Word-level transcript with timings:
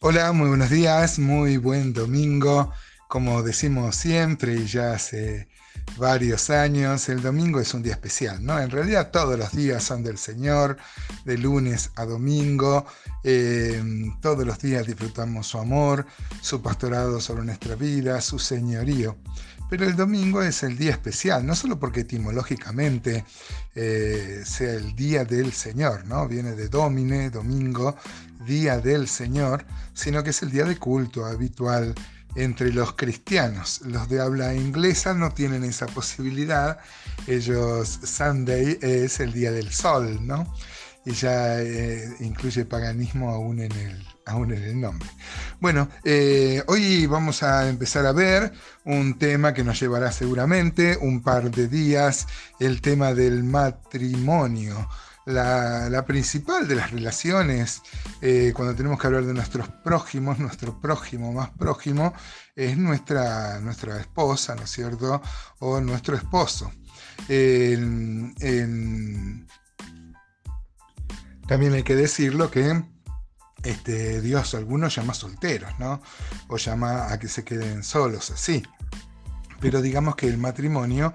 Hola, 0.00 0.30
muy 0.30 0.48
buenos 0.48 0.70
días, 0.70 1.18
muy 1.18 1.56
buen 1.56 1.92
domingo. 1.92 2.70
Como 3.08 3.42
decimos 3.42 3.96
siempre 3.96 4.54
y 4.54 4.64
ya 4.64 4.92
hace 4.92 5.48
varios 5.96 6.50
años, 6.50 7.08
el 7.08 7.20
domingo 7.20 7.58
es 7.58 7.74
un 7.74 7.82
día 7.82 7.94
especial, 7.94 8.44
¿no? 8.44 8.60
En 8.60 8.70
realidad 8.70 9.10
todos 9.10 9.36
los 9.36 9.50
días 9.50 9.82
son 9.82 10.04
del 10.04 10.16
Señor, 10.16 10.76
de 11.24 11.36
lunes 11.36 11.90
a 11.96 12.04
domingo. 12.04 12.86
Eh, 13.24 13.82
todos 14.20 14.46
los 14.46 14.60
días 14.60 14.86
disfrutamos 14.86 15.48
su 15.48 15.58
amor, 15.58 16.06
su 16.42 16.62
pastorado 16.62 17.20
sobre 17.20 17.42
nuestra 17.42 17.74
vida, 17.74 18.20
su 18.20 18.38
señorío. 18.38 19.16
Pero 19.68 19.84
el 19.84 19.96
domingo 19.96 20.42
es 20.42 20.62
el 20.62 20.78
día 20.78 20.92
especial, 20.92 21.44
no 21.44 21.54
solo 21.54 21.78
porque 21.78 22.00
etimológicamente 22.00 23.24
eh, 23.74 24.42
sea 24.44 24.74
el 24.74 24.94
día 24.94 25.24
del 25.24 25.52
Señor, 25.52 26.06
¿no? 26.06 26.26
Viene 26.26 26.52
de 26.52 26.68
domine, 26.68 27.28
domingo, 27.30 27.96
día 28.48 28.80
del 28.80 29.06
Señor, 29.06 29.64
sino 29.94 30.24
que 30.24 30.30
es 30.30 30.42
el 30.42 30.50
día 30.50 30.64
de 30.64 30.76
culto 30.76 31.24
habitual 31.24 31.94
entre 32.34 32.72
los 32.72 32.94
cristianos. 32.94 33.80
Los 33.84 34.08
de 34.08 34.20
habla 34.20 34.54
inglesa 34.54 35.14
no 35.14 35.30
tienen 35.30 35.64
esa 35.64 35.86
posibilidad. 35.86 36.78
Ellos, 37.26 38.00
Sunday 38.02 38.78
es 38.80 39.20
el 39.20 39.32
día 39.32 39.52
del 39.52 39.70
sol, 39.70 40.26
¿no? 40.26 40.52
Y 41.04 41.12
ya 41.12 41.60
eh, 41.60 42.16
incluye 42.20 42.64
paganismo 42.64 43.30
aún 43.30 43.60
en 43.60 43.72
el, 43.72 44.06
aún 44.26 44.52
en 44.52 44.62
el 44.62 44.80
nombre. 44.80 45.08
Bueno, 45.60 45.88
eh, 46.04 46.62
hoy 46.66 47.06
vamos 47.06 47.42
a 47.42 47.68
empezar 47.68 48.04
a 48.04 48.12
ver 48.12 48.52
un 48.84 49.18
tema 49.18 49.54
que 49.54 49.64
nos 49.64 49.80
llevará 49.80 50.12
seguramente 50.12 50.98
un 51.00 51.22
par 51.22 51.50
de 51.50 51.68
días, 51.68 52.26
el 52.60 52.80
tema 52.80 53.14
del 53.14 53.42
matrimonio. 53.42 54.88
La, 55.28 56.04
principal 56.06 56.66
de 56.66 56.74
las 56.74 56.90
relaciones, 56.90 57.82
eh, 58.22 58.52
cuando 58.54 58.74
tenemos 58.74 58.98
que 58.98 59.06
hablar 59.06 59.26
de 59.26 59.34
nuestros 59.34 59.68
prójimos, 59.68 60.38
nuestro 60.38 60.80
prójimo 60.80 61.32
más 61.32 61.50
prójimo, 61.50 62.14
es 62.56 62.78
nuestra, 62.78 63.60
nuestra 63.60 64.00
esposa, 64.00 64.54
¿no 64.54 64.62
es 64.62 64.70
cierto? 64.70 65.20
O 65.58 65.80
nuestro 65.80 66.16
esposo. 66.16 66.72
también 71.46 71.72
hay 71.74 71.82
que 71.82 71.94
decirlo 71.96 72.50
que 72.50 72.82
este, 73.62 74.20
Dios 74.20 74.54
algunos 74.54 74.94
llama 74.94 75.14
solteros, 75.14 75.78
¿no? 75.78 76.00
O 76.48 76.56
llama 76.56 77.12
a 77.12 77.18
que 77.18 77.28
se 77.28 77.44
queden 77.44 77.82
solos, 77.82 78.30
así. 78.30 78.62
Pero 79.60 79.82
digamos 79.82 80.16
que 80.16 80.28
el 80.28 80.38
matrimonio 80.38 81.12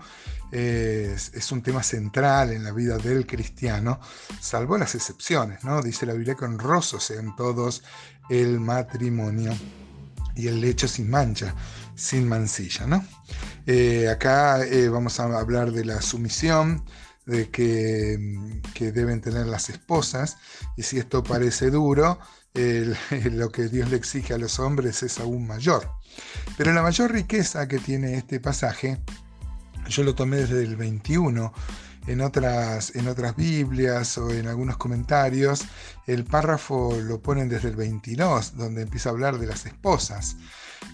es, 0.53 1.51
un 1.51 1.63
tema 1.63 1.81
central 1.81 2.51
en 2.51 2.63
la 2.63 2.71
vida 2.71 2.97
del 2.97 3.25
cristiano, 3.25 3.99
salvo 4.39 4.77
las 4.77 4.93
excepciones, 4.93 5.63
¿no? 5.63 5.81
Dice 5.81 6.05
la 6.05 6.13
Biblia 6.13 6.35
que 6.35 6.45
honrosos 6.45 7.03
sean 7.03 7.35
todos 7.35 7.83
el 8.29 8.59
matrimonio 8.59 9.51
y 10.35 10.47
el 10.47 10.61
lecho 10.61 10.87
sin 10.87 11.09
mancha, 11.09 11.55
sin 11.95 12.27
mancilla, 12.27 12.85
¿no? 12.85 13.03
Eh, 13.65 14.07
acá 14.09 14.63
eh, 14.63 14.89
vamos 14.89 15.19
a 15.19 15.23
hablar 15.23 15.71
de 15.71 15.85
la 15.85 16.01
sumisión, 16.01 16.85
de 17.25 17.49
que, 17.49 18.61
que, 18.73 18.91
deben 18.91 19.21
tener 19.21 19.47
las 19.47 19.69
esposas, 19.69 20.37
y 20.77 20.83
si 20.83 20.99
esto 20.99 21.23
parece 21.23 21.71
duro, 21.71 22.19
lo 23.31 23.51
que 23.51 23.67
Dios 23.69 23.89
le 23.89 23.97
exige 23.97 24.35
a 24.35 24.37
los 24.37 24.59
hombres 24.59 25.01
es 25.01 25.19
aún 25.19 25.47
mayor. 25.47 25.89
Pero 26.57 26.71
la 26.73 26.83
mayor 26.83 27.11
riqueza 27.11 27.67
que 27.67 27.79
tiene 27.79 28.15
este 28.15 28.39
pasaje, 28.39 29.01
yo 29.87 30.03
lo 30.03 30.15
tomé 30.15 30.37
desde 30.37 30.63
el 30.63 30.75
21, 30.75 31.53
en 32.07 32.21
otras, 32.21 32.95
en 32.95 33.07
otras 33.07 33.35
Biblias 33.35 34.17
o 34.17 34.29
en 34.31 34.47
algunos 34.47 34.77
comentarios, 34.77 35.63
el 36.05 36.25
párrafo 36.25 36.97
lo 37.01 37.21
ponen 37.21 37.49
desde 37.49 37.69
el 37.69 37.75
22, 37.75 38.57
donde 38.57 38.81
empieza 38.81 39.09
a 39.09 39.13
hablar 39.13 39.37
de 39.37 39.47
las 39.47 39.65
esposas. 39.65 40.35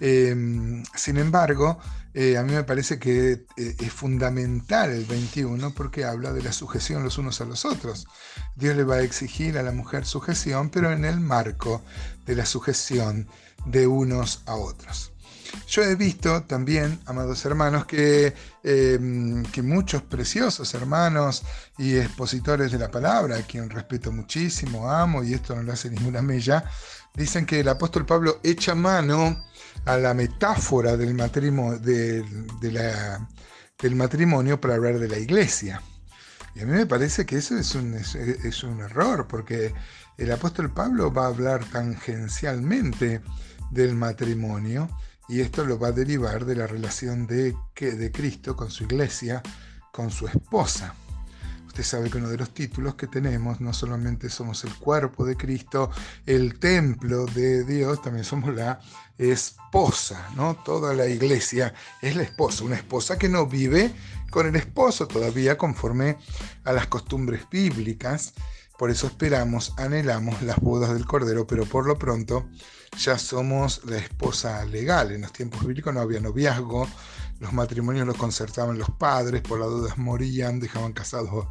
Em, 0.02 0.84
sin 0.96 1.18
embargo, 1.18 1.80
eh, 2.14 2.38
a 2.38 2.44
mí 2.44 2.54
me 2.54 2.64
parece 2.64 3.00
que 3.00 3.46
eh, 3.58 3.76
es 3.80 3.92
fundamental 3.92 4.92
el 4.92 5.06
21 5.06 5.74
porque 5.74 6.06
habla 6.06 6.32
de 6.32 6.44
la 6.44 6.52
sujeción 6.52 7.04
los 7.04 7.18
unos 7.18 7.42
a 7.42 7.46
los 7.46 7.66
otros. 7.66 8.08
Dios 8.56 8.76
le 8.76 8.84
va 8.84 8.96
a 8.96 9.02
exigir 9.02 9.58
a 9.58 9.64
la 9.64 9.72
mujer 9.72 10.06
sujeción, 10.06 10.70
pero 10.70 10.92
en 10.92 11.06
el 11.06 11.20
marco 11.20 11.82
de 12.26 12.36
la 12.36 12.46
sujeción 12.46 13.28
de 13.66 13.88
unos 13.88 14.44
a 14.46 14.56
otros. 14.56 15.12
Yo 15.68 15.84
he 15.84 15.96
visto 15.96 16.44
también, 16.44 17.00
amados 17.06 17.46
hermanos, 17.46 17.86
que, 17.86 18.34
em, 18.64 19.44
que, 19.44 19.62
muchos 19.62 20.02
preciosos 20.02 20.74
hermanos 20.74 21.44
y 21.78 21.96
expositores 21.96 22.72
de 22.72 22.80
la 22.80 22.90
palabra, 22.90 23.38
a 23.38 23.42
quien 23.44 23.70
respeto 23.70 24.12
muchísimo, 24.12 24.90
amo, 24.90 25.24
y 25.24 25.34
esto 25.34 25.56
no 25.56 25.64
le 25.64 25.74
hace 25.74 25.90
ninguna 25.90 26.22
mella, 26.22 26.64
dicen 27.14 27.46
que 27.46 27.60
el 27.60 27.68
apóstol 27.68 28.06
Pablo 28.06 28.40
echa 28.44 28.76
mano 28.76 29.46
a 29.86 29.98
la 29.98 30.14
metáfora 30.14 30.98
del 30.98 31.14
matrimonio, 31.14 31.80
del 31.80 32.26
matrimonio 33.96 34.60
para 34.60 34.76
hablar 34.76 35.00
de 35.00 35.08
la 35.08 35.18
iglesia. 35.18 35.82
Y 36.56 36.62
a 36.62 36.66
mí 36.66 36.72
me 36.72 36.86
parece 36.86 37.26
que 37.26 37.38
eso 37.38 37.58
es 37.58 37.76
un, 37.76 37.94
es 37.94 38.64
un 38.64 38.82
error, 38.82 39.28
porque 39.28 39.74
el 40.18 40.32
apóstol 40.32 40.74
Pablo 40.74 41.14
va 41.14 41.26
a 41.26 41.28
hablar 41.28 41.64
tangencialmente 41.66 43.22
del 43.72 43.96
matrimonio 43.96 44.90
y 45.30 45.42
esto 45.42 45.64
lo 45.64 45.78
va 45.78 45.90
a 45.90 45.92
derivar 45.92 46.44
de 46.44 46.56
la 46.56 46.68
relación 46.68 47.28
de, 47.28 47.56
de 47.80 48.12
Cristo 48.12 48.56
con 48.56 48.72
su 48.72 48.84
iglesia, 48.84 49.42
con 49.94 50.10
su 50.10 50.28
esposa. 50.28 50.96
Usted 51.68 51.84
sabe 51.84 52.10
que 52.10 52.18
uno 52.18 52.30
de 52.30 52.38
los 52.38 52.52
títulos 52.52 52.96
que 52.96 53.06
tenemos, 53.06 53.62
no 53.62 53.72
solamente 53.74 54.28
somos 54.30 54.64
el 54.64 54.74
cuerpo 54.74 55.24
de 55.24 55.38
Cristo, 55.38 55.92
el 56.26 56.58
templo 56.58 57.28
de 57.28 57.64
Dios, 57.64 58.02
también 58.02 58.26
somos 58.26 58.56
la 58.56 58.80
esposa, 59.20 60.30
¿no? 60.36 60.56
Toda 60.66 60.96
la 60.96 61.06
iglesia 61.06 61.76
es 62.02 62.16
la 62.16 62.24
esposa, 62.24 62.64
una 62.64 62.76
esposa 62.76 63.20
que 63.20 63.30
no 63.30 63.46
vive 63.46 63.94
con 64.32 64.48
el 64.48 64.56
esposo 64.56 65.08
todavía 65.08 65.60
conforme 65.60 66.18
a 66.64 66.74
las 66.74 66.88
costumbres 66.88 67.48
bíblicas. 67.52 68.34
Por 68.78 68.90
eso 68.90 69.06
esperamos, 69.08 69.74
anhelamos 69.78 70.42
las 70.42 70.58
bodas 70.60 70.92
del 70.94 71.06
Cordero, 71.06 71.46
pero 71.46 71.66
por 71.66 71.86
lo 71.86 72.00
pronto 72.00 72.50
ya 72.98 73.18
somos 73.18 73.82
la 73.86 73.98
esposa 73.98 74.66
legal. 74.66 75.12
En 75.12 75.22
los 75.22 75.34
tiempos 75.34 75.62
bíblicos 75.62 75.94
no 75.94 76.02
había 76.02 76.20
noviazgo, 76.20 76.88
los 77.40 77.54
matrimonios 77.54 78.06
los 78.06 78.18
concertaban 78.18 78.78
los 78.78 78.90
padres, 78.92 79.42
por 79.42 79.60
las 79.60 79.70
dudas 79.70 79.98
morían, 79.98 80.60
dejaban 80.60 80.94
casados 80.94 81.48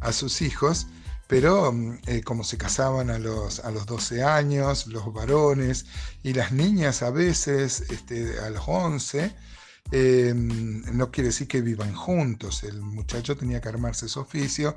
a 0.00 0.12
sus 0.12 0.42
hijos, 0.42 0.86
pero 1.26 1.72
mm, 1.72 1.98
eh, 2.06 2.22
como 2.22 2.44
se 2.44 2.58
casaban 2.58 3.10
a 3.10 3.18
los, 3.18 3.60
a 3.60 3.70
los 3.70 3.86
12 3.86 4.22
años, 4.22 4.86
los 4.86 5.12
varones 5.12 5.86
y 6.22 6.34
las 6.34 6.52
niñas 6.52 7.02
a 7.02 7.10
veces 7.10 7.84
este, 7.90 8.38
a 8.40 8.50
los 8.50 8.64
11, 8.66 9.34
eh, 9.92 10.32
no 10.34 11.10
quiere 11.10 11.28
decir 11.28 11.48
que 11.48 11.60
vivan 11.60 11.94
juntos, 11.94 12.62
el 12.62 12.80
muchacho 12.80 13.36
tenía 13.36 13.60
que 13.60 13.68
armarse 13.68 14.08
su 14.08 14.20
oficio, 14.20 14.76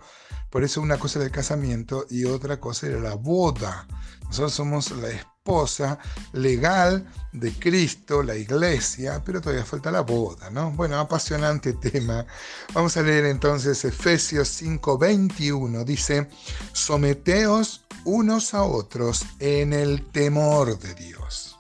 por 0.50 0.64
eso 0.64 0.82
una 0.82 0.98
cosa 0.98 1.20
era 1.20 1.26
el 1.26 1.32
casamiento 1.32 2.06
y 2.10 2.26
otra 2.26 2.60
cosa 2.60 2.88
era 2.88 3.00
la 3.00 3.16
boda. 3.16 3.88
Nosotros 4.26 4.54
somos 4.54 4.92
la 4.92 5.10
esposa 5.10 6.00
legal 6.32 7.06
de 7.34 7.52
Cristo, 7.54 8.24
la 8.24 8.36
iglesia, 8.36 9.22
pero 9.26 9.42
todavía 9.42 9.66
falta 9.66 9.92
la 9.92 10.02
boda, 10.02 10.50
¿no? 10.50 10.72
Bueno, 10.72 10.98
apasionante 10.98 11.74
tema. 11.92 12.26
Vamos 12.74 12.96
a 12.98 13.02
leer 13.02 13.26
entonces 13.26 13.84
Efesios 13.84 14.62
5:21. 14.62 15.84
Dice, 15.84 16.30
someteos 16.72 17.86
unos 18.06 18.54
a 18.54 18.64
otros 18.64 19.26
en 19.40 19.74
el 19.74 20.06
temor 20.12 20.80
de 20.80 20.94
Dios. 20.96 21.53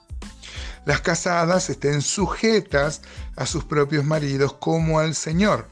Las 0.85 1.01
casadas 1.01 1.69
estén 1.69 2.01
sujetas 2.01 3.01
a 3.35 3.45
sus 3.45 3.63
propios 3.66 4.03
maridos 4.05 4.53
como 4.53 4.99
al 4.99 5.16
Señor, 5.16 5.67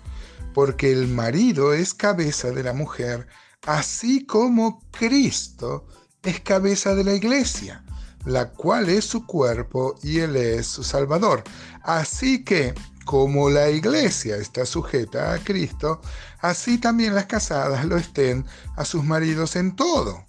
porque 0.54 0.92
el 0.92 1.08
marido 1.08 1.74
es 1.74 1.94
cabeza 1.94 2.52
de 2.52 2.64
la 2.64 2.74
mujer, 2.74 3.28
así 3.66 4.26
como 4.26 4.82
Cristo 4.92 5.86
es 6.24 6.40
cabeza 6.40 6.96
de 6.96 7.04
la 7.04 7.14
iglesia 7.14 7.84
la 8.26 8.50
cual 8.50 8.90
es 8.90 9.06
su 9.06 9.26
cuerpo 9.26 9.96
y 10.04 10.20
Él 10.20 10.36
es 10.36 10.68
su 10.68 10.84
Salvador. 10.84 11.44
Así 11.84 12.44
que, 12.44 12.74
como 13.06 13.50
la 13.50 13.70
iglesia 13.70 14.38
está 14.38 14.66
sujeta 14.66 15.34
a 15.34 15.40
Cristo, 15.40 16.02
así 16.40 16.78
también 16.78 17.16
las 17.16 17.26
casadas 17.26 17.86
lo 17.86 17.98
estén 17.98 18.46
a 18.76 18.86
sus 18.86 19.04
maridos 19.04 19.56
en 19.56 19.76
todo. 19.76 20.26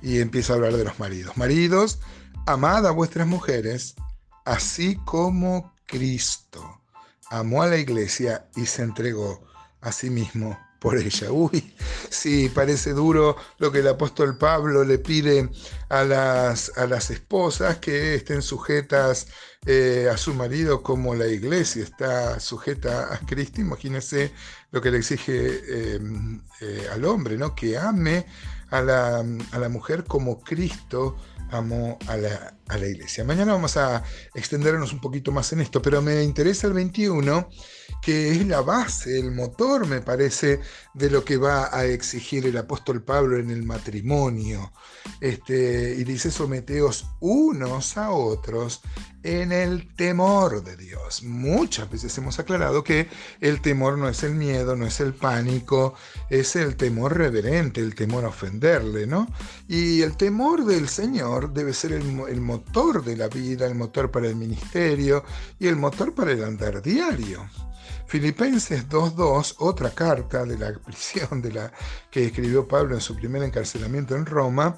Y 0.00 0.20
empieza 0.20 0.52
a 0.52 0.56
hablar 0.56 0.76
de 0.76 0.84
los 0.84 0.98
maridos. 0.98 1.36
Maridos, 1.36 2.00
amad 2.46 2.86
a 2.86 2.90
vuestras 2.90 3.26
mujeres, 3.26 3.94
así 4.44 4.96
como 5.04 5.72
Cristo 5.86 6.80
amó 7.30 7.62
a 7.62 7.68
la 7.68 7.78
iglesia 7.78 8.46
y 8.56 8.66
se 8.66 8.82
entregó 8.82 9.42
a 9.80 9.90
sí 9.90 10.10
mismo 10.10 10.58
por 10.78 10.98
ella. 10.98 11.30
Uy, 11.30 11.74
sí, 12.10 12.50
parece 12.54 12.92
duro 12.92 13.36
lo 13.58 13.70
que 13.70 13.78
el 13.78 13.88
apóstol 13.88 14.36
Pablo 14.36 14.84
le 14.84 14.98
pide 14.98 15.48
a 15.88 16.04
las, 16.04 16.76
a 16.76 16.86
las 16.86 17.10
esposas 17.10 17.78
que 17.78 18.16
estén 18.16 18.42
sujetas 18.42 19.28
eh, 19.64 20.08
a 20.12 20.16
su 20.16 20.34
marido 20.34 20.82
como 20.82 21.14
la 21.14 21.28
iglesia 21.28 21.84
está 21.84 22.40
sujeta 22.40 23.14
a 23.14 23.18
Cristo. 23.18 23.60
Imagínense 23.60 24.32
lo 24.72 24.80
que 24.80 24.90
le 24.90 24.98
exige 24.98 25.94
em, 25.94 26.42
eh, 26.60 26.88
al 26.92 27.04
hombre, 27.04 27.38
¿no? 27.38 27.54
Que 27.54 27.78
ame 27.78 28.26
a 28.72 28.80
la, 28.80 29.24
a 29.52 29.58
la 29.58 29.68
mujer 29.68 30.04
como 30.04 30.40
Cristo 30.40 31.16
amó 31.50 31.98
a 32.08 32.16
la, 32.16 32.54
a 32.68 32.78
la, 32.78 32.86
iglesia. 32.86 33.24
Mañana 33.24 33.52
vamos 33.52 33.76
a 33.76 34.02
extendernos 34.34 34.92
un 34.92 35.00
poquito 35.00 35.30
más 35.30 35.52
en 35.52 35.60
esto, 35.60 35.82
pero 35.82 36.00
me 36.00 36.22
interesa 36.22 36.66
el 36.66 36.72
21, 36.72 37.50
que 38.00 38.32
es 38.32 38.46
la 38.46 38.62
base, 38.62 39.18
el 39.18 39.32
motor, 39.32 39.86
me 39.86 40.00
parece, 40.00 40.60
de 40.94 41.10
lo 41.10 41.24
que 41.24 41.36
va 41.36 41.68
a 41.76 41.84
exigir 41.84 42.46
el 42.46 42.56
apóstol 42.56 43.02
Pablo 43.02 43.36
en 43.38 43.50
el 43.50 43.64
matrimonio. 43.64 44.72
Este, 45.20 45.94
y 45.98 46.04
dice, 46.04 46.30
someteos 46.30 47.06
unos 47.20 47.96
a 47.98 48.10
otros 48.10 48.80
en 49.22 49.52
el 49.52 49.94
temor 49.94 50.64
de 50.64 50.76
Dios. 50.76 51.22
Muchas 51.22 51.90
veces 51.90 52.16
hemos 52.18 52.38
aclarado 52.38 52.82
que 52.82 53.08
el 53.40 53.60
temor 53.60 53.98
no 53.98 54.08
es 54.08 54.22
el 54.22 54.34
miedo, 54.34 54.74
no 54.74 54.86
es 54.86 55.00
el 55.00 55.14
pánico, 55.14 55.94
es 56.28 56.56
el 56.56 56.76
temor 56.76 57.16
reverente, 57.16 57.80
el 57.80 57.94
temor 57.94 58.24
a 58.24 58.32
¿no? 59.06 59.26
Y 59.66 60.02
el 60.02 60.16
temor 60.16 60.64
del 60.64 60.88
Señor 60.88 61.52
debe 61.52 61.72
ser 61.72 61.92
el, 61.92 62.20
el 62.28 62.40
motor 62.40 63.04
de 63.04 63.16
la 63.16 63.28
vida, 63.28 63.66
el 63.66 63.74
motor 63.74 64.10
para 64.10 64.28
el 64.28 64.36
ministerio 64.36 65.24
y 65.58 65.66
el 65.66 65.76
motor 65.76 66.14
para 66.14 66.30
el 66.30 66.44
andar 66.44 66.80
diario. 66.80 67.44
Filipenses 68.06 68.88
2.2, 68.88 69.54
otra 69.58 69.90
carta 69.90 70.44
de 70.44 70.58
la 70.58 70.72
prisión 70.84 71.42
de 71.42 71.52
la 71.52 71.72
que 72.10 72.26
escribió 72.26 72.68
Pablo 72.68 72.94
en 72.94 73.00
su 73.00 73.16
primer 73.16 73.42
encarcelamiento 73.42 74.14
en 74.14 74.26
Roma, 74.26 74.76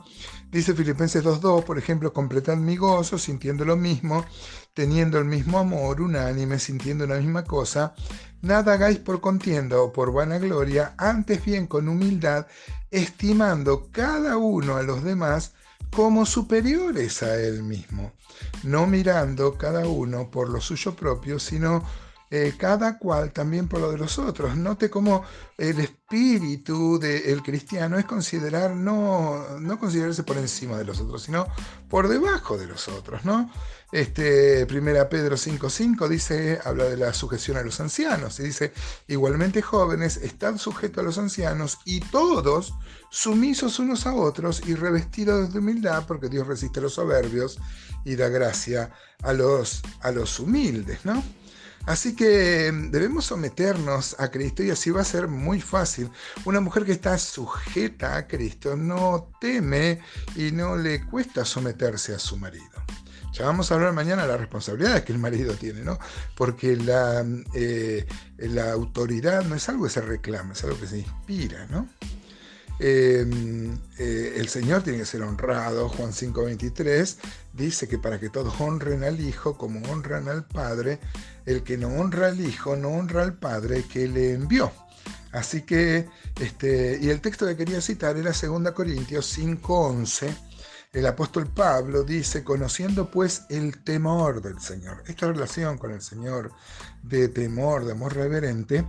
dice 0.51 0.73
Filipenses 0.73 1.23
2.2, 1.23 1.65
por 1.65 1.77
ejemplo, 1.77 2.13
completad 2.13 2.57
mi 2.57 2.77
gozo 2.77 3.19
sintiendo 3.19 3.65
lo 3.65 3.77
mismo, 3.77 4.25
teniendo 4.75 5.19
el 5.19 5.25
mismo 5.25 5.59
amor, 5.59 6.03
unánime, 6.03 6.59
sintiendo 6.59 7.07
la 7.07 7.17
misma 7.17 7.45
cosa, 7.45 7.95
nada 8.43 8.75
hagáis 8.75 8.99
por 8.99 9.21
contienda 9.21 9.81
o 9.81 9.93
por 9.93 10.13
vanagloria, 10.13 10.95
antes 10.99 11.45
bien 11.45 11.67
con 11.67 11.89
humildad, 11.89 12.47
estimando 12.91 13.89
cada 13.91 14.37
uno 14.37 14.77
a 14.77 14.83
los 14.83 15.03
demás 15.03 15.55
como 15.95 16.27
superiores 16.27 17.23
a 17.23 17.37
él 17.37 17.63
mismo, 17.63 18.13
no 18.65 18.87
mirando 18.87 19.57
cada 19.57 19.87
uno 19.87 20.31
por 20.31 20.49
lo 20.49 20.61
suyo 20.61 20.95
propio, 20.97 21.39
sino 21.39 21.85
eh, 22.37 22.53
cada 22.59 22.99
cual 22.99 23.31
también 23.31 23.69
por 23.69 23.79
lo 23.79 23.93
de 23.93 23.99
los 23.99 24.19
otros. 24.19 24.57
Note 24.57 24.91
cómo 24.91 25.23
el 25.57 25.79
espíritu 25.79 26.99
del 26.99 27.45
cristiano 27.45 27.97
es 27.97 28.07
considerar, 28.07 28.75
no, 28.75 29.61
no 29.61 29.79
considerarse 29.79 30.25
por 30.25 30.39
encima 30.39 30.77
de 30.77 30.85
los 30.85 30.99
otros, 30.99 31.23
sino 31.23 31.47
por 31.89 32.09
debajo 32.09 32.59
de 32.59 32.67
los 32.67 32.89
otros, 32.89 33.25
¿no? 33.25 33.53
Este, 33.93 34.67
primera 34.67 35.09
Pedro 35.09 35.37
5.5 35.37 36.09
dice, 36.09 36.59
habla 36.65 36.87
de 36.87 36.97
la 36.97 37.15
sujeción 37.15 37.57
a 37.57 37.63
los 37.63 37.79
ancianos, 37.79 38.41
y 38.41 38.43
dice, 38.43 38.73
igualmente 39.07 39.63
jóvenes, 39.63 40.17
están 40.17 40.59
sujetos 40.59 41.03
a 41.03 41.07
los 41.07 41.19
ancianos 41.19 41.79
y 41.85 42.01
todos 42.01 42.75
sumisos 43.13 43.79
unos 43.79 44.09
a 44.09 44.15
otros 44.15 44.61
y 44.67 44.75
revestidos 44.75 45.53
de 45.53 45.61
humildad, 45.61 46.03
porque 46.09 46.29
Dios 46.29 46.49
resiste 46.49 46.81
a 46.81 46.83
los 46.83 46.95
soberbios 46.95 47.61
y 48.05 48.17
da 48.17 48.29
gracia 48.29 48.91
a 49.23 49.33
los, 49.33 49.83
a 50.01 50.11
los 50.11 50.41
humildes, 50.41 51.05
¿no? 51.05 51.23
Así 51.87 52.17
que 52.17 52.73
mm, 52.73 52.91
debemos 52.91 53.27
someternos 53.27 54.17
a 54.19 54.31
Cristo 54.31 54.63
y 54.63 54.71
así 54.71 54.91
va 54.91 55.03
a 55.03 55.05
ser 55.05 55.29
muy 55.29 55.61
fácil. 55.61 56.11
Una 56.45 56.61
mujer 56.61 56.85
que 56.85 56.93
está 56.93 57.19
sujeta 57.19 58.17
a 58.17 58.27
Cristo 58.27 58.77
no 58.77 59.31
teme 59.41 60.01
y 60.37 60.51
no 60.53 60.77
le 60.77 61.05
cuesta 61.07 61.45
someterse 61.45 62.15
a 62.15 62.19
su 62.19 62.37
marido. 62.37 62.65
Ya 63.33 63.47
vamos 63.47 63.71
a 63.71 63.75
hablar 63.75 63.93
mañana 63.93 64.23
de 64.23 64.29
las 64.29 64.39
responsabilidades 64.39 65.03
que 65.03 65.13
el 65.13 65.19
marido 65.19 65.55
tiene, 65.55 65.83
¿no? 65.83 65.99
Porque 66.37 66.77
la, 66.77 67.27
eh, 67.55 68.07
la 68.39 68.71
autoridad 68.71 69.45
no 69.45 69.57
es 69.57 69.69
algo 69.69 69.85
que 69.85 69.91
se 69.91 70.01
reclama, 70.01 70.53
es 70.53 70.63
algo 70.63 70.79
que 70.79 70.87
se 70.87 70.99
inspira, 70.99 71.67
¿no? 71.67 71.89
Em, 72.79 73.79
eh, 73.99 74.35
el 74.37 74.49
Señor 74.49 74.83
tiene 74.83 74.99
que 74.99 75.07
ser 75.07 75.23
honrado. 75.23 75.89
Juan 75.89 76.13
5:23 76.13 77.19
dice 77.53 77.87
que 77.87 77.99
para 77.99 78.19
que 78.19 78.31
todos 78.31 78.61
honren 78.61 79.05
al 79.05 79.21
Hijo 79.21 79.57
como 79.57 79.81
honran 79.91 80.29
al 80.29 80.45
Padre, 80.45 80.99
el 81.47 81.63
que 81.63 81.77
no 81.77 81.89
honra 81.89 82.29
al 82.29 82.41
Hijo 82.41 82.77
no 82.77 82.89
honra 82.89 83.23
al 83.23 83.35
Padre 83.35 83.85
que 83.85 84.09
le 84.09 84.33
envió. 84.33 84.73
Así 85.33 85.63
que, 85.63 86.09
este, 86.41 86.99
y 87.01 87.11
el 87.11 87.21
texto 87.21 87.47
que 87.47 87.57
quería 87.57 87.81
citar 87.81 88.17
era 88.17 88.33
2 88.33 88.73
Corintios 88.73 89.27
5:11. 89.27 90.35
El 90.93 91.07
apóstol 91.07 91.49
Pablo 91.49 92.05
dice, 92.05 92.45
conociendo 92.45 93.11
pues 93.11 93.43
el 93.49 93.83
temor 93.83 94.41
del 94.41 94.61
Señor, 94.61 95.03
esta 95.09 95.27
relación 95.27 95.77
con 95.77 95.91
el 95.91 96.01
Señor 96.01 96.53
de 97.03 97.27
temor, 97.29 97.85
de 97.85 97.93
amor 97.93 98.15
reverente, 98.15 98.85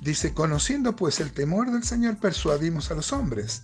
Dice, 0.00 0.32
conociendo 0.32 0.96
pues 0.96 1.20
el 1.20 1.32
temor 1.32 1.70
del 1.70 1.84
Señor, 1.84 2.18
persuadimos 2.18 2.90
a 2.90 2.94
los 2.94 3.12
hombres, 3.12 3.62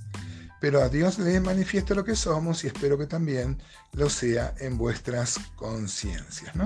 pero 0.61 0.83
a 0.83 0.89
Dios 0.89 1.19
le 1.19 1.41
manifiesta 1.41 1.95
lo 1.95 2.05
que 2.05 2.17
somos 2.17 2.65
y 2.65 2.67
espero 2.67 2.99
que 2.99 3.07
también 3.07 3.63
lo 3.93 4.11
sea 4.11 4.55
en 4.59 4.77
vuestras 4.77 5.39
conciencias. 5.57 6.55
¿no? 6.55 6.65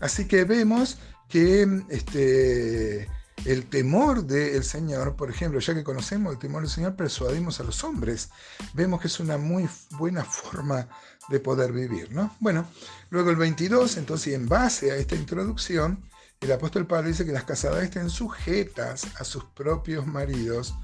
Así 0.00 0.26
que 0.26 0.44
vemos 0.44 0.98
que 1.28 1.82
este, 1.88 3.08
el 3.44 3.66
temor 3.66 4.24
del 4.24 4.64
Señor, 4.64 5.16
por 5.16 5.30
ejemplo, 5.30 5.60
ya 5.60 5.74
que 5.74 5.84
conocemos 5.84 6.32
el 6.32 6.38
temor 6.38 6.62
del 6.62 6.70
Señor, 6.70 6.96
persuadimos 6.96 7.60
a 7.60 7.64
los 7.64 7.84
hombres. 7.84 8.30
Vemos 8.74 9.00
que 9.00 9.08
es 9.08 9.20
una 9.20 9.38
muy 9.38 9.68
buena 9.92 10.24
forma 10.24 10.88
de 11.28 11.40
poder 11.40 11.72
vivir. 11.72 12.12
¿no? 12.12 12.34
Bueno, 12.40 12.66
luego 13.10 13.30
el 13.30 13.36
22, 13.36 13.96
entonces 13.96 14.34
en 14.34 14.48
base 14.48 14.90
a 14.90 14.96
esta 14.96 15.14
introducción, 15.14 16.02
el 16.40 16.52
apóstol 16.52 16.86
Pablo 16.86 17.08
dice 17.08 17.24
que 17.24 17.32
las 17.32 17.44
casadas 17.44 17.82
estén 17.82 18.10
sujetas 18.10 19.06
a 19.18 19.24
sus 19.24 19.44
propios 19.44 20.06
maridos 20.06 20.74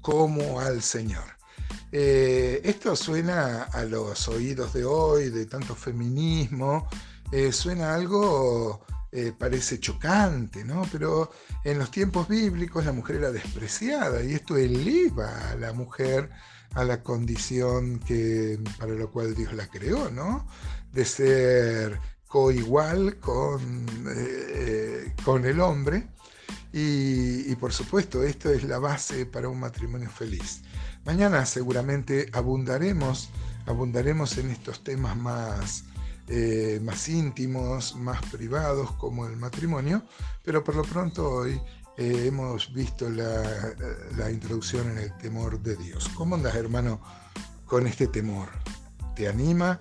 como 0.00 0.60
al 0.60 0.82
Señor. 0.82 1.24
Eh, 1.90 2.60
esto 2.64 2.96
suena 2.96 3.64
a 3.64 3.84
los 3.84 4.28
oídos 4.28 4.72
de 4.72 4.84
hoy, 4.84 5.30
de 5.30 5.46
tanto 5.46 5.74
feminismo, 5.74 6.88
eh, 7.30 7.52
suena 7.52 7.94
algo, 7.94 8.84
eh, 9.10 9.32
parece 9.38 9.78
chocante, 9.78 10.64
¿no? 10.64 10.86
Pero 10.90 11.30
en 11.64 11.78
los 11.78 11.90
tiempos 11.90 12.28
bíblicos 12.28 12.84
la 12.84 12.92
mujer 12.92 13.16
era 13.16 13.30
despreciada 13.30 14.22
y 14.22 14.34
esto 14.34 14.56
eleva 14.56 15.50
a 15.50 15.56
la 15.56 15.72
mujer 15.72 16.30
a 16.74 16.84
la 16.84 17.02
condición 17.02 17.98
que, 18.00 18.58
para 18.78 18.94
lo 18.94 19.10
cual 19.10 19.34
Dios 19.34 19.52
la 19.52 19.68
creó, 19.68 20.10
¿no? 20.10 20.46
De 20.92 21.04
ser 21.04 22.00
coigual 22.32 23.18
con, 23.18 23.60
eh, 24.08 25.12
con 25.22 25.44
el 25.44 25.60
hombre. 25.60 26.08
Y, 26.72 27.54
por 27.56 27.74
supuesto, 27.74 28.22
esto 28.22 28.50
es 28.50 28.64
la 28.64 28.78
base 28.78 29.26
para 29.26 29.50
un 29.50 29.60
matrimonio 29.60 30.08
feliz. 30.08 30.62
Mañana 31.04 31.44
seguramente 31.44 32.30
abundaremos, 32.32 33.28
abundaremos 33.66 34.38
en 34.38 34.48
estos 34.48 34.82
temas 34.82 35.14
más, 35.14 35.84
eh, 36.28 36.80
más 36.82 37.06
íntimos, 37.10 37.94
más 37.96 38.24
privados 38.30 38.90
como 38.92 39.26
el 39.26 39.36
matrimonio, 39.36 40.02
pero 40.42 40.64
por 40.64 40.76
lo 40.76 40.84
pronto 40.84 41.28
hoy 41.28 41.60
eh, 41.98 42.24
hemos 42.28 42.72
visto 42.72 43.10
la, 43.10 43.74
la, 44.16 44.30
introducción 44.30 44.90
en 44.92 44.98
el 44.98 45.18
temor 45.18 45.60
de 45.60 45.76
Dios. 45.76 46.08
¿Cómo 46.14 46.36
andas, 46.36 46.54
hermano, 46.54 47.02
con 47.66 47.86
este 47.86 48.06
temor? 48.06 48.48
¿Te 49.14 49.28
anima? 49.28 49.78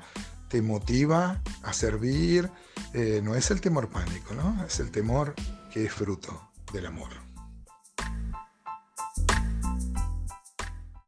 Te 0.52 0.62
motiva 0.62 1.42
a 1.64 1.72
servir, 1.72 2.52
eh, 2.94 3.22
no 3.24 3.36
es 3.36 3.52
el 3.52 3.62
temor 3.62 3.90
pánico, 3.90 4.34
¿no? 4.34 4.66
Es 4.66 4.82
el 4.82 4.92
temor 4.92 5.34
que 5.72 5.86
es 5.86 5.94
fruto 5.94 6.52
del 6.74 6.88
amor. 6.88 7.31